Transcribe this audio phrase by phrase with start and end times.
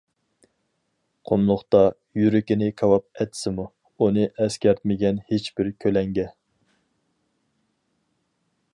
[1.31, 1.81] قۇملۇقتا،
[2.21, 3.67] يۈرىكىنى كاۋاپ ئەتسىمۇ،
[4.05, 6.27] ئۇنى ئەسكەرتمىگەن ھېچبىر كۆلەڭگە.